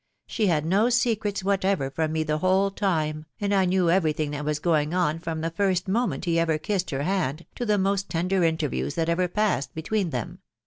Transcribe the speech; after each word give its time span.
She 0.25 0.47
had 0.47 0.65
no 0.65 0.89
secrets 0.89 1.43
whatever 1.43 1.91
from 1.91 2.11
me 2.13 2.23
the 2.23 2.39
whole 2.39 2.71
time, 2.71 3.27
and 3.39 3.53
I 3.53 3.65
knew 3.65 3.91
every 3.91 4.13
thing 4.13 4.31
that 4.31 4.43
was 4.43 4.57
going 4.57 4.95
on 4.95 5.19
from 5.19 5.41
the 5.41 5.51
first 5.51 5.87
moment 5.87 6.25
he 6.25 6.39
ever 6.39 6.57
kissed 6.57 6.89
her 6.89 7.03
hand 7.03 7.45
to 7.53 7.67
the 7.67 7.77
most 7.77 8.09
tender 8.09 8.43
interviews 8.43 8.95
that 8.95 9.09
ever 9.09 9.27
passed 9.27 9.75
between 9.75 10.09
them. 10.09 10.39